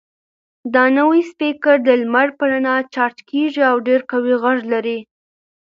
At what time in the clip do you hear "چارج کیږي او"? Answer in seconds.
2.93-3.77